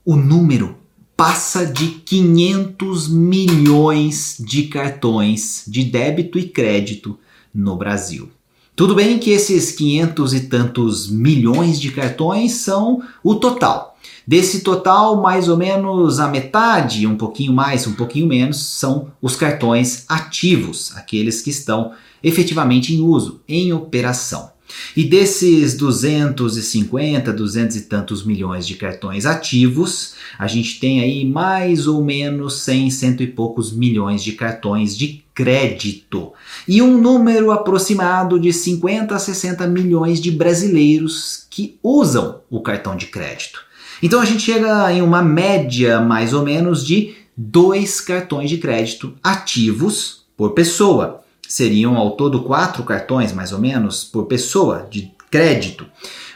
O 0.06 0.15
número 0.15 0.85
passa 1.16 1.66
de 1.66 1.88
500 1.88 3.08
milhões 3.08 4.36
de 4.40 4.64
cartões 4.64 5.64
de 5.68 5.84
débito 5.84 6.38
e 6.38 6.48
crédito 6.48 7.18
no 7.54 7.76
Brasil. 7.76 8.30
Tudo 8.76 8.94
bem 8.94 9.18
que 9.18 9.30
esses 9.30 9.72
500 9.72 10.34
e 10.34 10.40
tantos 10.42 11.10
milhões 11.10 11.80
de 11.80 11.92
cartões 11.92 12.52
são 12.54 13.02
o 13.24 13.36
total. 13.36 13.98
Desse 14.28 14.62
total, 14.62 15.22
mais 15.22 15.48
ou 15.48 15.56
menos 15.56 16.20
a 16.20 16.28
metade, 16.28 17.08
um 17.08 17.16
pouquinho 17.16 17.54
mais, 17.54 17.88
um 17.88 17.94
pouquinho 17.94 18.28
menos, 18.28 18.58
são 18.58 19.12
os 19.22 19.36
cartões 19.38 20.04
ativos, 20.10 20.92
aqueles 20.96 21.42
que 21.42 21.50
estão 21.50 21.94
efetivamente 22.22 22.94
em 22.94 23.02
uso, 23.02 23.40
em 23.48 23.72
operação. 23.72 24.55
E 24.96 25.04
desses 25.04 25.76
250, 25.76 27.32
200 27.32 27.76
e 27.76 27.82
tantos 27.82 28.26
milhões 28.26 28.66
de 28.66 28.76
cartões 28.76 29.26
ativos, 29.26 30.16
a 30.40 30.48
gente 30.48 30.80
tem 30.80 31.02
aí 31.02 31.26
mais 31.26 31.88
ou 31.88 32.04
menos 32.04 32.62
100, 32.62 32.92
cento 32.92 33.24
e 33.24 33.28
poucos 33.28 33.72
milhões 33.72 34.24
de 34.24 34.34
cartões 34.34 34.98
de 34.98 35.24
crédito 35.34 36.32
e 36.66 36.82
um 36.82 36.98
número 36.98 37.52
aproximado 37.52 38.40
de 38.40 38.54
50 38.54 39.14
a 39.14 39.20
60 39.20 39.68
milhões 39.68 40.22
de 40.22 40.32
brasileiros 40.32 41.46
que 41.50 41.78
usam 41.84 42.40
o 42.50 42.62
cartão 42.62 42.96
de 42.96 43.08
crédito. 43.08 43.60
Então 44.02 44.22
a 44.22 44.26
gente 44.26 44.44
chega 44.44 44.92
em 44.94 45.02
uma 45.02 45.22
média 45.22 46.00
mais 46.00 46.34
ou 46.34 46.44
menos 46.44 46.86
de 46.86 47.16
dois 47.36 48.00
cartões 48.00 48.50
de 48.50 48.58
crédito 48.58 49.14
ativos 49.22 50.26
por 50.38 50.52
pessoa. 50.52 51.25
Seriam 51.48 51.96
ao 51.96 52.12
todo 52.12 52.44
quatro 52.44 52.84
cartões 52.84 53.32
mais 53.32 53.52
ou 53.52 53.60
menos 53.60 54.04
por 54.04 54.25
pessoa 54.25 54.88
de 54.90 55.12
crédito, 55.30 55.86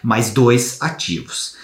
mais 0.04 0.32
dois 0.32 0.78
ativos. 0.82 1.58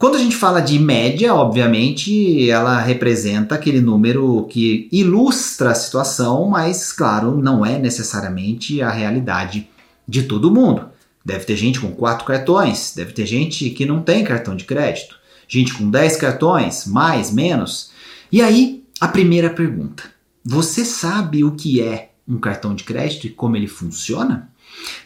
Quando 0.00 0.16
a 0.16 0.18
gente 0.18 0.34
fala 0.34 0.60
de 0.60 0.78
média, 0.78 1.34
obviamente, 1.34 2.48
ela 2.48 2.80
representa 2.80 3.54
aquele 3.54 3.82
número 3.82 4.46
que 4.48 4.88
ilustra 4.90 5.72
a 5.72 5.74
situação, 5.74 6.48
mas, 6.48 6.90
claro, 6.90 7.36
não 7.36 7.66
é 7.66 7.78
necessariamente 7.78 8.80
a 8.80 8.90
realidade 8.90 9.68
de 10.08 10.22
todo 10.22 10.50
mundo. 10.50 10.86
Deve 11.22 11.44
ter 11.44 11.54
gente 11.54 11.78
com 11.78 11.92
quatro 11.92 12.24
cartões, 12.24 12.94
deve 12.96 13.12
ter 13.12 13.26
gente 13.26 13.68
que 13.70 13.84
não 13.84 14.00
tem 14.00 14.24
cartão 14.24 14.56
de 14.56 14.64
crédito, 14.64 15.16
gente 15.46 15.74
com 15.74 15.90
10 15.90 16.16
cartões, 16.16 16.86
mais, 16.86 17.30
menos. 17.30 17.90
E 18.32 18.40
aí, 18.40 18.82
a 18.98 19.06
primeira 19.06 19.50
pergunta: 19.50 20.04
você 20.42 20.82
sabe 20.82 21.44
o 21.44 21.52
que 21.52 21.82
é 21.82 22.09
um 22.30 22.38
cartão 22.38 22.74
de 22.74 22.84
crédito 22.84 23.26
e 23.26 23.30
como 23.30 23.56
ele 23.56 23.66
funciona? 23.66 24.50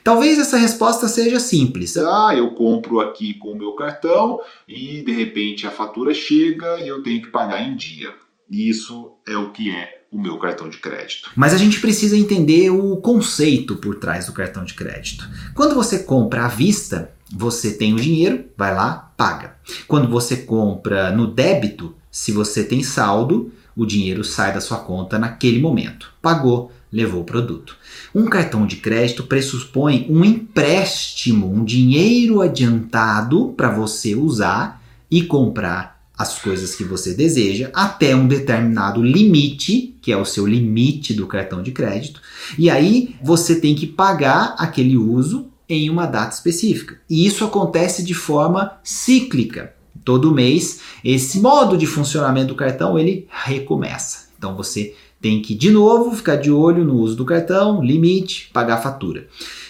Talvez 0.02 0.38
essa 0.38 0.58
resposta 0.58 1.08
seja 1.08 1.40
simples. 1.40 1.96
Ah, 1.96 2.34
eu 2.36 2.50
compro 2.50 3.00
aqui 3.00 3.34
com 3.34 3.52
o 3.52 3.58
meu 3.58 3.72
cartão 3.72 4.40
e 4.68 5.02
de 5.02 5.12
repente 5.12 5.66
a 5.66 5.70
fatura 5.70 6.12
chega 6.12 6.80
e 6.80 6.88
eu 6.88 7.02
tenho 7.02 7.22
que 7.22 7.30
pagar 7.30 7.66
em 7.66 7.74
dia. 7.74 8.12
Isso 8.50 9.12
é 9.26 9.36
o 9.36 9.50
que 9.50 9.70
é 9.70 10.02
o 10.12 10.20
meu 10.20 10.38
cartão 10.38 10.68
de 10.68 10.78
crédito. 10.78 11.30
Mas 11.34 11.54
a 11.54 11.56
gente 11.56 11.80
precisa 11.80 12.16
entender 12.16 12.70
o 12.70 12.96
conceito 12.98 13.76
por 13.76 13.96
trás 13.96 14.26
do 14.26 14.32
cartão 14.32 14.64
de 14.64 14.74
crédito. 14.74 15.28
Quando 15.54 15.74
você 15.74 16.00
compra 16.00 16.44
à 16.44 16.48
vista, 16.48 17.12
você 17.32 17.72
tem 17.72 17.94
o 17.94 18.00
dinheiro, 18.00 18.44
vai 18.56 18.72
lá, 18.72 19.12
paga. 19.16 19.56
Quando 19.88 20.08
você 20.08 20.36
compra 20.36 21.10
no 21.10 21.26
débito, 21.26 21.96
se 22.10 22.30
você 22.30 22.62
tem 22.62 22.82
saldo, 22.82 23.52
o 23.76 23.84
dinheiro 23.84 24.22
sai 24.22 24.52
da 24.54 24.60
sua 24.60 24.78
conta 24.78 25.18
naquele 25.18 25.60
momento. 25.60 26.12
Pagou, 26.22 26.70
levou 26.94 27.22
o 27.22 27.24
produto. 27.24 27.76
Um 28.14 28.26
cartão 28.26 28.64
de 28.64 28.76
crédito 28.76 29.24
pressupõe 29.24 30.06
um 30.08 30.24
empréstimo, 30.24 31.52
um 31.52 31.64
dinheiro 31.64 32.40
adiantado 32.40 33.52
para 33.56 33.68
você 33.68 34.14
usar 34.14 34.80
e 35.10 35.22
comprar 35.22 36.00
as 36.16 36.38
coisas 36.38 36.76
que 36.76 36.84
você 36.84 37.12
deseja 37.12 37.70
até 37.74 38.14
um 38.14 38.28
determinado 38.28 39.02
limite, 39.02 39.96
que 40.00 40.12
é 40.12 40.16
o 40.16 40.24
seu 40.24 40.46
limite 40.46 41.12
do 41.12 41.26
cartão 41.26 41.60
de 41.60 41.72
crédito, 41.72 42.20
e 42.56 42.70
aí 42.70 43.16
você 43.20 43.56
tem 43.56 43.74
que 43.74 43.88
pagar 43.88 44.54
aquele 44.56 44.96
uso 44.96 45.48
em 45.68 45.90
uma 45.90 46.06
data 46.06 46.32
específica. 46.32 47.00
E 47.10 47.26
isso 47.26 47.44
acontece 47.44 48.04
de 48.04 48.14
forma 48.14 48.78
cíclica. 48.84 49.74
Todo 50.04 50.34
mês, 50.34 50.80
esse 51.02 51.40
modo 51.40 51.76
de 51.76 51.86
funcionamento 51.86 52.48
do 52.48 52.54
cartão 52.54 52.96
ele 52.96 53.26
recomeça. 53.28 54.28
Então 54.38 54.54
você 54.54 54.94
tem 55.24 55.40
que 55.40 55.54
de 55.54 55.70
novo 55.70 56.14
ficar 56.14 56.36
de 56.36 56.50
olho 56.50 56.84
no 56.84 56.98
uso 56.98 57.16
do 57.16 57.24
cartão, 57.24 57.82
limite, 57.82 58.50
pagar 58.52 58.74
a 58.74 58.82
fatura. 58.82 59.26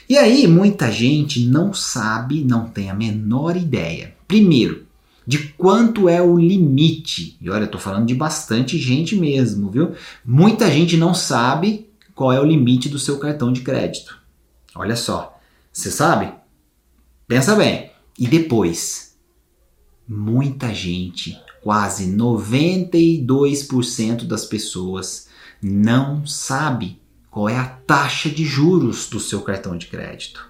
E 0.09 0.19
aí 0.19 0.49
muita 0.49 0.91
gente 0.91 1.47
não 1.47 1.73
sabe, 1.73 2.43
não 2.43 2.67
tem 2.67 2.91
a 2.91 2.95
menor 2.95 3.57
ideia. 3.57 4.17
Primeiro, 4.27 4.85
de 5.25 5.39
quanto 5.57 6.09
é 6.09 6.21
o 6.21 6.37
limite. 6.37 7.37
E 7.41 7.49
olha, 7.49 7.63
eu 7.63 7.71
tô 7.71 7.79
falando 7.79 8.05
de 8.05 8.17
bastante 8.17 8.77
gente 8.79 9.15
mesmo, 9.15 9.71
viu? 9.71 9.93
Muita 10.25 10.69
gente 10.69 10.97
não 10.97 11.15
sabe 11.15 11.89
qual 12.17 12.33
é 12.33 12.41
o 12.41 12.45
limite 12.45 12.89
do 12.89 12.99
seu 12.99 13.21
cartão 13.21 13.53
de 13.53 13.61
crédito. 13.61 14.19
Olha 14.75 14.97
só, 14.97 15.39
você 15.73 15.89
sabe? 15.89 16.33
Pensa 17.29 17.55
bem. 17.55 17.93
E 18.19 18.27
depois, 18.27 19.15
muita 20.09 20.75
gente, 20.75 21.39
quase 21.63 22.11
92% 22.11 24.25
das 24.25 24.45
pessoas 24.45 25.33
não 25.67 26.27
sabe 26.27 27.01
qual 27.31 27.49
é 27.49 27.57
a 27.57 27.65
taxa 27.65 28.29
de 28.29 28.45
juros 28.45 29.09
do 29.09 29.19
seu 29.19 29.41
cartão 29.41 29.79
de 29.79 29.87
crédito. 29.87 30.47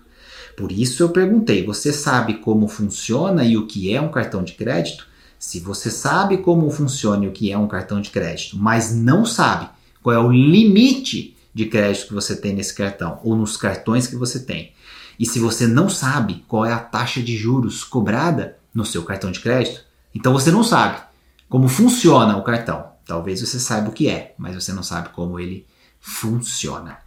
Por 0.57 0.73
isso 0.73 1.05
eu 1.05 1.09
perguntei: 1.09 1.65
você 1.65 1.93
sabe 1.93 2.35
como 2.35 2.67
funciona 2.67 3.45
e 3.45 3.57
o 3.57 3.65
que 3.65 3.95
é 3.95 4.01
um 4.01 4.11
cartão 4.11 4.43
de 4.43 4.55
crédito? 4.55 5.07
Se 5.39 5.61
você 5.61 5.89
sabe 5.89 6.39
como 6.39 6.69
funciona 6.69 7.25
e 7.25 7.29
o 7.29 7.33
que 7.33 7.53
é 7.53 7.57
um 7.57 7.69
cartão 7.69 8.01
de 8.01 8.11
crédito, 8.11 8.59
mas 8.59 8.93
não 8.93 9.25
sabe 9.25 9.69
qual 10.03 10.17
é 10.17 10.19
o 10.19 10.33
limite 10.33 11.37
de 11.55 11.67
crédito 11.67 12.09
que 12.09 12.15
você 12.15 12.35
tem 12.35 12.53
nesse 12.53 12.75
cartão 12.75 13.21
ou 13.23 13.37
nos 13.37 13.57
cartões 13.57 14.09
que 14.09 14.17
você 14.17 14.41
tem, 14.41 14.73
e 15.19 15.25
se 15.25 15.39
você 15.39 15.67
não 15.67 15.89
sabe 15.89 16.45
qual 16.49 16.67
é 16.67 16.73
a 16.73 16.79
taxa 16.81 17.23
de 17.23 17.37
juros 17.37 17.85
cobrada 17.85 18.57
no 18.75 18.85
seu 18.85 19.05
cartão 19.05 19.31
de 19.31 19.39
crédito, 19.39 19.85
então 20.13 20.33
você 20.33 20.51
não 20.51 20.65
sabe 20.65 21.01
como 21.49 21.69
funciona 21.69 22.37
o 22.37 22.43
cartão. 22.43 22.94
Talvez 23.07 23.41
você 23.41 23.59
saiba 23.59 23.91
o 23.91 23.93
que 23.93 24.09
é, 24.09 24.35
mas 24.39 24.55
você 24.55 24.73
não 24.73 24.83
sabe 24.83 25.11
como 25.11 25.39
ele 25.39 25.67
funciona. 26.01 26.99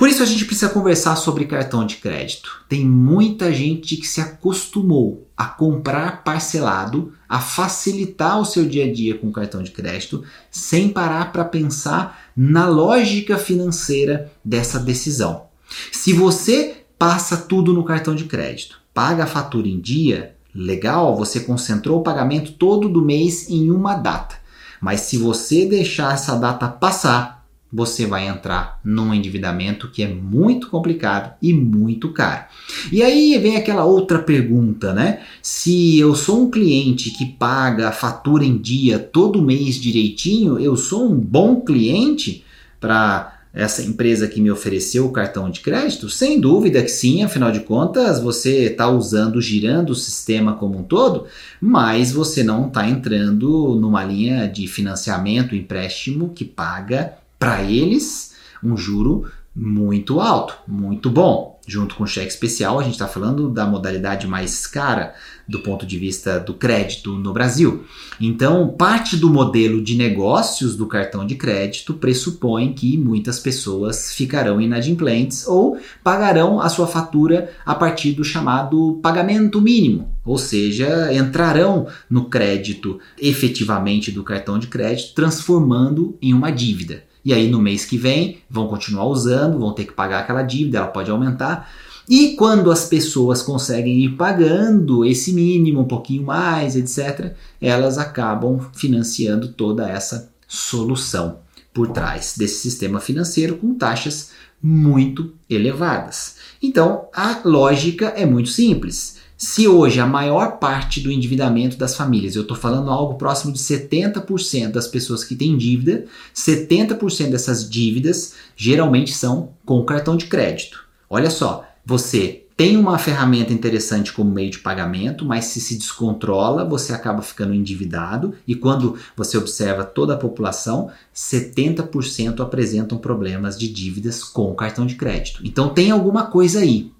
Por 0.00 0.08
isso 0.08 0.22
a 0.22 0.26
gente 0.26 0.46
precisa 0.46 0.70
conversar 0.70 1.14
sobre 1.16 1.44
cartão 1.44 1.84
de 1.84 1.96
crédito. 1.96 2.64
Tem 2.66 2.86
muita 2.86 3.52
gente 3.52 3.98
que 3.98 4.08
se 4.08 4.18
acostumou 4.18 5.28
a 5.36 5.44
comprar 5.44 6.24
parcelado, 6.24 7.12
a 7.28 7.38
facilitar 7.38 8.40
o 8.40 8.44
seu 8.46 8.64
dia 8.64 8.86
a 8.86 8.92
dia 8.92 9.18
com 9.18 9.30
cartão 9.30 9.62
de 9.62 9.70
crédito, 9.72 10.24
sem 10.50 10.88
parar 10.88 11.30
para 11.32 11.44
pensar 11.44 12.30
na 12.34 12.66
lógica 12.66 13.36
financeira 13.36 14.32
dessa 14.42 14.78
decisão. 14.78 15.48
Se 15.92 16.14
você 16.14 16.78
passa 16.98 17.36
tudo 17.36 17.74
no 17.74 17.84
cartão 17.84 18.14
de 18.14 18.24
crédito, 18.24 18.80
paga 18.94 19.24
a 19.24 19.26
fatura 19.26 19.68
em 19.68 19.78
dia, 19.78 20.34
legal, 20.54 21.14
você 21.14 21.40
concentrou 21.40 22.00
o 22.00 22.02
pagamento 22.02 22.52
todo 22.52 22.88
do 22.88 23.04
mês 23.04 23.50
em 23.50 23.70
uma 23.70 23.96
data. 23.96 24.39
Mas 24.80 25.00
se 25.02 25.18
você 25.18 25.66
deixar 25.66 26.14
essa 26.14 26.36
data 26.36 26.68
passar, 26.68 27.40
você 27.72 28.04
vai 28.04 28.26
entrar 28.26 28.80
num 28.84 29.14
endividamento 29.14 29.88
que 29.88 30.02
é 30.02 30.08
muito 30.08 30.68
complicado 30.68 31.34
e 31.40 31.52
muito 31.52 32.12
caro. 32.12 32.46
E 32.90 33.02
aí 33.02 33.38
vem 33.38 33.56
aquela 33.56 33.84
outra 33.84 34.18
pergunta, 34.18 34.92
né? 34.92 35.20
Se 35.40 35.98
eu 35.98 36.14
sou 36.14 36.42
um 36.42 36.50
cliente 36.50 37.10
que 37.10 37.24
paga 37.24 37.88
a 37.88 37.92
fatura 37.92 38.44
em 38.44 38.58
dia 38.58 38.98
todo 38.98 39.42
mês 39.42 39.76
direitinho, 39.76 40.58
eu 40.58 40.76
sou 40.76 41.08
um 41.08 41.14
bom 41.14 41.60
cliente 41.60 42.44
para 42.80 43.39
essa 43.52 43.82
empresa 43.82 44.28
que 44.28 44.40
me 44.40 44.50
ofereceu 44.50 45.06
o 45.06 45.12
cartão 45.12 45.50
de 45.50 45.60
crédito? 45.60 46.08
Sem 46.08 46.40
dúvida 46.40 46.82
que 46.82 46.88
sim, 46.88 47.22
afinal 47.22 47.50
de 47.50 47.60
contas 47.60 48.20
você 48.20 48.66
está 48.66 48.88
usando, 48.88 49.40
girando 49.40 49.90
o 49.90 49.94
sistema 49.94 50.54
como 50.54 50.78
um 50.78 50.82
todo, 50.82 51.26
mas 51.60 52.12
você 52.12 52.42
não 52.44 52.68
está 52.68 52.88
entrando 52.88 53.74
numa 53.80 54.04
linha 54.04 54.46
de 54.46 54.66
financiamento, 54.66 55.56
empréstimo 55.56 56.30
que 56.34 56.44
paga 56.44 57.14
para 57.38 57.62
eles 57.62 58.34
um 58.62 58.76
juro 58.76 59.26
muito 59.54 60.20
alto, 60.20 60.56
muito 60.68 61.10
bom. 61.10 61.49
Junto 61.66 61.94
com 61.94 62.04
o 62.04 62.06
cheque 62.06 62.28
especial, 62.28 62.80
a 62.80 62.82
gente 62.82 62.94
está 62.94 63.06
falando 63.06 63.48
da 63.48 63.66
modalidade 63.66 64.26
mais 64.26 64.66
cara 64.66 65.14
do 65.46 65.60
ponto 65.60 65.84
de 65.84 65.98
vista 65.98 66.38
do 66.38 66.54
crédito 66.54 67.12
no 67.12 67.32
Brasil. 67.32 67.84
Então, 68.20 68.68
parte 68.68 69.16
do 69.16 69.28
modelo 69.28 69.82
de 69.82 69.96
negócios 69.96 70.76
do 70.76 70.86
cartão 70.86 71.26
de 71.26 71.34
crédito 71.34 71.94
pressupõe 71.94 72.72
que 72.72 72.96
muitas 72.96 73.38
pessoas 73.38 74.14
ficarão 74.14 74.60
inadimplentes 74.60 75.46
ou 75.46 75.78
pagarão 76.02 76.60
a 76.60 76.68
sua 76.68 76.86
fatura 76.86 77.50
a 77.66 77.74
partir 77.74 78.12
do 78.12 78.24
chamado 78.24 78.98
pagamento 79.02 79.60
mínimo, 79.60 80.08
ou 80.24 80.38
seja, 80.38 81.12
entrarão 81.12 81.86
no 82.08 82.26
crédito 82.26 82.98
efetivamente 83.20 84.10
do 84.10 84.22
cartão 84.22 84.58
de 84.58 84.68
crédito, 84.68 85.14
transformando 85.14 86.16
em 86.22 86.32
uma 86.32 86.50
dívida. 86.50 87.09
E 87.24 87.32
aí 87.34 87.48
no 87.48 87.60
mês 87.60 87.84
que 87.84 87.98
vem 87.98 88.38
vão 88.48 88.68
continuar 88.68 89.06
usando, 89.06 89.58
vão 89.58 89.72
ter 89.72 89.84
que 89.84 89.92
pagar 89.92 90.20
aquela 90.20 90.42
dívida, 90.42 90.78
ela 90.78 90.88
pode 90.88 91.10
aumentar. 91.10 91.70
E 92.08 92.34
quando 92.34 92.72
as 92.72 92.86
pessoas 92.86 93.40
conseguem 93.40 94.00
ir 94.00 94.16
pagando 94.16 95.04
esse 95.04 95.32
mínimo, 95.32 95.80
um 95.80 95.88
pouquinho 95.88 96.24
mais, 96.24 96.74
etc., 96.74 97.34
elas 97.60 97.98
acabam 97.98 98.58
financiando 98.72 99.48
toda 99.48 99.88
essa 99.88 100.30
solução 100.48 101.38
por 101.72 101.88
trás 101.88 102.34
desse 102.36 102.60
sistema 102.62 102.98
financeiro 102.98 103.56
com 103.56 103.74
taxas 103.74 104.32
muito 104.60 105.32
elevadas. 105.48 106.36
Então, 106.60 107.06
a 107.14 107.40
lógica 107.44 108.06
é 108.08 108.26
muito 108.26 108.48
simples. 108.48 109.19
Se 109.42 109.66
hoje 109.66 109.98
a 109.98 110.06
maior 110.06 110.58
parte 110.58 111.00
do 111.00 111.10
endividamento 111.10 111.78
das 111.78 111.96
famílias, 111.96 112.36
eu 112.36 112.42
estou 112.42 112.54
falando 112.54 112.90
algo 112.90 113.14
próximo 113.14 113.50
de 113.50 113.58
70% 113.58 114.70
das 114.70 114.86
pessoas 114.86 115.24
que 115.24 115.34
têm 115.34 115.56
dívida, 115.56 116.04
70% 116.36 117.30
dessas 117.30 117.66
dívidas 117.66 118.34
geralmente 118.54 119.14
são 119.14 119.54
com 119.64 119.82
cartão 119.82 120.14
de 120.14 120.26
crédito. 120.26 120.84
Olha 121.08 121.30
só, 121.30 121.64
você 121.86 122.44
tem 122.54 122.76
uma 122.76 122.98
ferramenta 122.98 123.50
interessante 123.50 124.12
como 124.12 124.30
meio 124.30 124.50
de 124.50 124.58
pagamento, 124.58 125.24
mas 125.24 125.46
se 125.46 125.58
se 125.58 125.78
descontrola, 125.78 126.62
você 126.62 126.92
acaba 126.92 127.22
ficando 127.22 127.54
endividado 127.54 128.34
e 128.46 128.54
quando 128.54 128.98
você 129.16 129.38
observa 129.38 129.84
toda 129.84 130.12
a 130.12 130.18
população, 130.18 130.90
70% 131.16 132.40
apresentam 132.40 132.98
problemas 132.98 133.58
de 133.58 133.72
dívidas 133.72 134.22
com 134.22 134.54
cartão 134.54 134.84
de 134.84 134.96
crédito. 134.96 135.40
Então 135.42 135.70
tem 135.70 135.90
alguma 135.90 136.26
coisa 136.26 136.60
aí. 136.60 136.92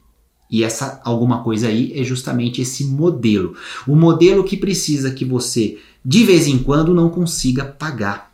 E 0.50 0.64
essa 0.64 1.00
alguma 1.04 1.42
coisa 1.42 1.68
aí 1.68 1.92
é 1.94 2.02
justamente 2.02 2.60
esse 2.60 2.84
modelo. 2.84 3.54
O 3.86 3.94
modelo 3.94 4.44
que 4.44 4.56
precisa 4.56 5.12
que 5.12 5.24
você, 5.24 5.78
de 6.04 6.24
vez 6.24 6.46
em 6.46 6.58
quando, 6.58 6.92
não 6.94 7.08
consiga 7.08 7.64
pagar 7.64 8.32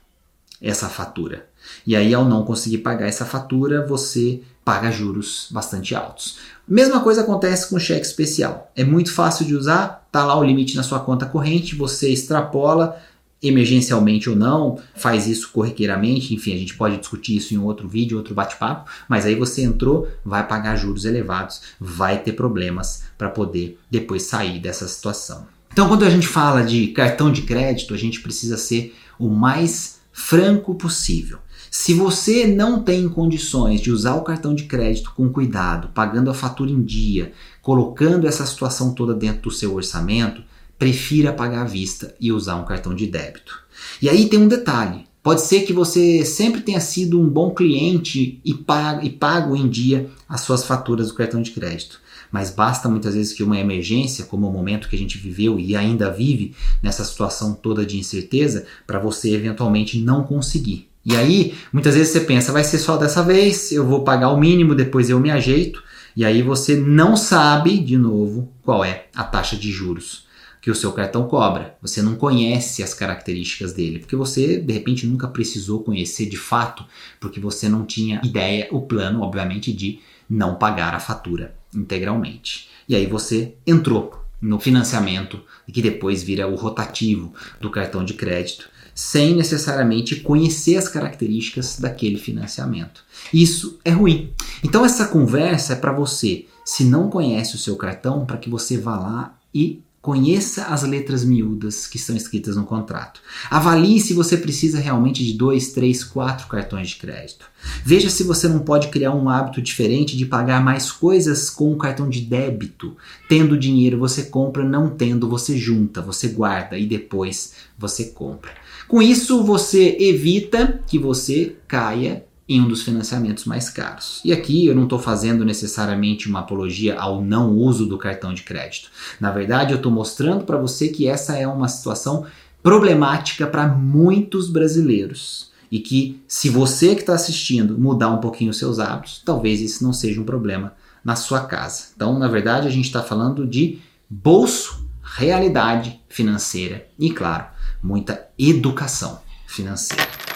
essa 0.61 0.89
fatura. 0.89 1.47
E 1.87 1.95
aí, 1.95 2.15
ao 2.15 2.25
não 2.25 2.45
conseguir 2.45 2.79
pagar 2.79 3.07
essa 3.07 3.25
fatura, 3.25 3.87
você 3.87 4.41
paga 4.65 4.91
juros 4.91 5.49
bastante 5.51 5.95
altos. 5.95 6.39
Mesma 6.67 7.01
coisa 7.01 7.21
acontece 7.21 7.69
com 7.69 7.79
cheque 7.79 8.05
especial. 8.05 8.71
É 8.75 8.83
muito 8.83 9.13
fácil 9.13 9.47
de 9.47 9.55
usar, 9.55 10.09
tá 10.11 10.25
lá 10.25 10.37
o 10.37 10.43
limite 10.43 10.75
na 10.75 10.83
sua 10.83 10.99
conta 10.99 11.27
corrente, 11.27 11.77
você 11.77 12.11
extrapola, 12.11 13.01
emergencialmente 13.43 14.31
ou 14.31 14.37
não, 14.37 14.79
faz 14.95 15.27
isso 15.27 15.51
corriqueiramente, 15.53 16.35
enfim, 16.35 16.55
a 16.55 16.59
gente 16.59 16.75
pode 16.75 16.97
discutir 16.97 17.37
isso 17.37 17.55
em 17.55 17.59
outro 17.59 17.87
vídeo, 17.87 18.17
outro 18.17 18.35
bate-papo, 18.35 18.91
mas 19.09 19.27
aí 19.27 19.35
você 19.35 19.63
entrou, 19.63 20.09
vai 20.25 20.47
pagar 20.47 20.77
juros 20.77 21.05
elevados, 21.05 21.61
vai 21.79 22.23
ter 22.23 22.33
problemas 22.33 23.05
para 23.17 23.29
poder 23.29 23.79
depois 23.91 24.23
sair 24.23 24.59
dessa 24.59 24.89
situação. 24.89 25.47
Então, 25.73 25.89
quando 25.89 26.05
a 26.05 26.11
gente 26.11 26.27
fala 26.27 26.63
de 26.63 26.89
cartão 26.89 27.31
de 27.31 27.43
crédito, 27.43 27.93
a 27.93 27.99
gente 27.99 28.21
precisa 28.21 28.57
ser 28.57 28.97
o 29.19 29.29
mais 29.29 30.01
franco 30.11 30.75
possível. 30.75 31.39
Se 31.71 31.93
você 31.93 32.47
não 32.47 32.83
tem 32.83 33.07
condições 33.07 33.83
de 33.83 33.91
usar 33.91 34.15
o 34.15 34.23
cartão 34.23 34.55
de 34.55 34.65
crédito 34.65 35.13
com 35.15 35.29
cuidado, 35.29 35.89
pagando 35.89 36.31
a 36.31 36.35
fatura 36.35 36.71
em 36.71 36.83
dia, 36.83 37.33
colocando 37.61 38.27
essa 38.27 38.47
situação 38.47 38.95
toda 38.95 39.13
dentro 39.13 39.43
do 39.43 39.51
seu 39.51 39.75
orçamento, 39.75 40.43
prefira 40.79 41.33
pagar 41.33 41.63
à 41.63 41.65
vista 41.65 42.15
e 42.21 42.33
usar 42.33 42.57
um 42.57 42.65
cartão 42.65 42.95
de 42.95 43.07
débito. 43.07 43.63
E 44.01 44.09
aí 44.09 44.29
tem 44.29 44.39
um 44.39 44.49
detalhe: 44.49 45.07
pode 45.23 45.43
ser 45.43 45.63
que 45.63 45.73
você 45.73 46.25
sempre 46.25 46.61
tenha 46.61 46.81
sido 46.81 47.21
um 47.21 47.29
bom 47.29 47.51
cliente 47.55 48.41
e 48.45 48.55
pago, 48.55 49.05
e 49.05 49.11
pago 49.11 49.57
em 49.57 49.69
dia 49.69 50.09
as 50.29 50.43
suas 50.43 50.65
faturas 50.65 51.09
do 51.09 51.15
cartão 51.15 51.41
de 51.43 51.51
crédito. 51.51 52.01
Mas 52.31 52.51
basta 52.51 52.89
muitas 52.89 53.15
vezes 53.15 53.33
que 53.33 53.43
uma 53.43 53.59
emergência, 53.59 54.25
como 54.25 54.49
o 54.49 54.53
momento 54.53 54.89
que 54.89 54.97
a 54.97 54.99
gente 54.99 55.17
viveu 55.17 55.61
e 55.61 55.77
ainda 55.77 56.11
vive 56.11 56.55
nessa 56.83 57.05
situação 57.05 57.55
toda 57.55 57.87
de 57.87 57.99
incerteza, 57.99 58.67
para 58.87 58.99
você 58.99 59.33
eventualmente 59.33 59.99
não 60.01 60.25
conseguir. 60.25 60.89
E 61.05 61.15
aí, 61.15 61.55
muitas 61.73 61.95
vezes 61.95 62.13
você 62.13 62.21
pensa, 62.21 62.51
vai 62.51 62.65
ser 62.65 62.79
só 62.79 62.97
dessa 62.97 63.23
vez, 63.23 63.71
eu 63.71 63.87
vou 63.87 64.03
pagar 64.03 64.31
o 64.31 64.41
mínimo, 64.41 64.75
depois 64.75 65.09
eu 65.09 65.21
me 65.21 65.31
ajeito. 65.31 65.81
E 66.17 66.25
aí 66.25 66.43
você 66.43 66.75
não 66.77 67.17
sabe, 67.17 67.79
de 67.79 67.97
novo, 67.97 68.53
qual 68.65 68.85
é 68.85 69.07
a 69.15 69.23
taxa 69.23 69.55
de 69.55 69.71
juros 69.71 70.26
que 70.67 70.71
o 70.73 70.75
seu 70.75 70.91
cartão 70.91 71.29
cobra. 71.29 71.79
Você 71.81 72.03
não 72.03 72.17
conhece 72.17 72.83
as 72.83 72.93
características 72.93 73.73
dele, 73.73 74.01
porque 74.01 74.17
você 74.17 74.59
de 74.59 74.73
repente 74.73 75.07
nunca 75.07 75.29
precisou 75.29 75.85
conhecer 75.85 76.27
de 76.27 76.37
fato, 76.37 76.85
porque 77.21 77.39
você 77.39 77.69
não 77.69 77.87
tinha 77.87 78.21
ideia, 78.25 78.67
o 78.73 78.81
plano, 78.81 79.21
obviamente, 79.21 79.73
de 79.73 80.01
não 80.29 80.57
pagar 80.57 80.93
a 80.93 80.99
fatura 80.99 81.55
integralmente. 81.73 82.69
E 82.89 82.97
aí 82.97 83.07
você 83.07 83.55
entrou 83.65 84.21
no 84.41 84.59
financiamento, 84.59 85.41
que 85.73 85.81
depois 85.81 86.25
vira 86.25 86.49
o 86.49 86.57
rotativo 86.57 87.33
do 87.61 87.71
cartão 87.71 88.05
de 88.05 88.15
crédito, 88.15 88.69
sem 88.93 89.37
necessariamente 89.37 90.17
conhecer 90.17 90.79
as 90.79 90.89
características 90.89 91.79
daquele 91.79 92.19
financiamento. 92.19 93.05
Isso 93.33 93.79
é 93.85 93.93
ruim. 93.93 94.33
Então 94.65 94.85
essa 94.85 95.07
conversa 95.07 95.75
é 95.75 95.77
para 95.77 95.93
você, 95.93 96.47
se 96.65 96.83
não 96.83 97.09
conhece 97.09 97.55
o 97.55 97.59
seu 97.59 97.77
cartão, 97.77 98.27
para 98.27 98.37
que 98.37 98.51
você 98.51 98.77
vá 98.77 98.99
lá 98.99 99.39
e 99.55 99.86
Conheça 100.07 100.67
as 100.67 100.85
letras 100.85 101.25
miúdas 101.25 101.85
que 101.89 101.99
são 101.99 102.15
escritas 102.15 102.55
no 102.55 102.63
contrato. 102.63 103.21
Avalie 103.51 103.99
se 103.99 104.15
você 104.15 104.37
precisa 104.37 104.79
realmente 104.79 105.25
de 105.25 105.33
dois, 105.33 105.73
três, 105.73 106.05
quatro 106.05 106.47
cartões 106.47 106.91
de 106.91 106.97
crédito. 106.99 107.45
Veja 107.85 108.09
se 108.09 108.23
você 108.23 108.47
não 108.47 108.61
pode 108.61 108.87
criar 108.87 109.13
um 109.13 109.29
hábito 109.29 109.61
diferente 109.61 110.17
de 110.17 110.25
pagar 110.25 110.63
mais 110.63 110.93
coisas 110.93 111.51
com 111.51 111.73
o 111.73 111.77
cartão 111.77 112.09
de 112.09 112.21
débito. 112.21 112.97
Tendo 113.29 113.59
dinheiro 113.59 113.99
você 113.99 114.23
compra, 114.27 114.63
não 114.63 114.91
tendo 114.91 115.29
você 115.29 115.59
junta, 115.59 116.01
você 116.01 116.29
guarda 116.29 116.79
e 116.79 116.87
depois 116.87 117.55
você 117.77 118.05
compra. 118.05 118.53
Com 118.87 119.03
isso 119.03 119.43
você 119.43 119.97
evita 119.99 120.85
que 120.87 121.01
você 121.01 121.57
caia 121.67 122.25
em 122.49 122.61
um 122.61 122.69
dos 122.69 122.83
financiamentos 122.83 123.45
mais 123.45 123.69
caros. 123.69 124.21
E 124.25 124.33
aqui 124.33 124.67
eu 124.67 124.75
não 124.75 124.85
estou 124.85 124.99
fazendo 124.99 125.45
necessariamente 125.45 126.29
uma 126.29 126.41
apologia 126.41 126.99
ao 126.99 127.23
não 127.23 127.57
uso 127.57 127.87
do 127.87 127.99
cartão 127.99 128.33
de 128.33 128.43
crédito. 128.43 128.91
Na 129.21 129.31
verdade, 129.33 129.73
eu 129.73 129.77
estou 129.77 129.91
mostrando 129.91 130.45
para 130.45 130.57
você 130.57 130.89
que 130.89 131.09
essa 131.09 131.37
é 131.37 131.47
uma 131.47 131.69
situação 131.69 132.25
problemática 132.63 133.47
para 133.47 133.67
muitos 133.67 134.49
brasileiros. 134.49 135.51
E 135.71 135.81
que 135.81 136.21
se 136.29 136.49
você 136.49 136.95
que 136.95 137.01
está 137.01 137.15
assistindo 137.15 137.77
mudar 137.77 138.11
um 138.11 138.19
pouquinho 138.19 138.51
os 138.51 138.59
seus 138.59 138.79
hábitos, 138.79 139.21
talvez 139.25 139.61
isso 139.61 139.83
não 139.83 139.93
seja 139.93 140.21
um 140.21 140.25
problema 140.25 140.75
na 141.05 141.17
sua 141.17 141.41
casa. 141.41 141.87
Então, 141.95 142.17
na 142.19 142.29
verdade, 142.29 142.69
a 142.69 142.71
gente 142.71 142.87
está 142.87 143.03
falando 143.03 143.47
de 143.47 143.81
bolso, 144.09 144.87
realidade 145.03 146.01
financeira 146.09 146.87
e, 146.99 147.11
claro, 147.11 147.47
muita 147.83 148.29
educação 148.39 149.21
financeira. 149.47 150.36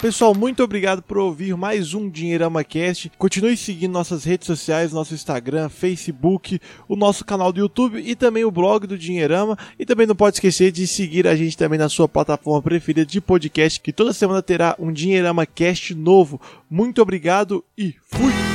Pessoal, 0.00 0.34
muito 0.34 0.62
obrigado 0.62 1.02
por 1.02 1.18
ouvir 1.18 1.54
mais 1.54 1.92
um 1.92 2.08
Dinheirama 2.08 2.64
Cast. 2.64 3.12
Continue 3.18 3.54
seguindo 3.54 3.92
nossas 3.92 4.24
redes 4.24 4.46
sociais, 4.46 4.92
nosso 4.92 5.12
Instagram, 5.12 5.68
Facebook, 5.68 6.58
o 6.88 6.96
nosso 6.96 7.22
canal 7.22 7.52
do 7.52 7.60
YouTube 7.60 8.00
e 8.02 8.16
também 8.16 8.42
o 8.42 8.50
blog 8.50 8.86
do 8.86 8.96
Dinheirama. 8.96 9.58
E 9.78 9.84
também 9.84 10.06
não 10.06 10.16
pode 10.16 10.36
esquecer 10.36 10.72
de 10.72 10.86
seguir 10.86 11.28
a 11.28 11.36
gente 11.36 11.54
também 11.54 11.78
na 11.78 11.90
sua 11.90 12.08
plataforma 12.08 12.62
preferida 12.62 13.04
de 13.04 13.20
podcast, 13.20 13.78
que 13.78 13.92
toda 13.92 14.14
semana 14.14 14.40
terá 14.40 14.74
um 14.78 14.90
Dinheirama 14.90 15.44
Cast 15.44 15.94
novo. 15.94 16.40
Muito 16.70 17.02
obrigado 17.02 17.62
e 17.76 17.94
fui! 18.08 18.49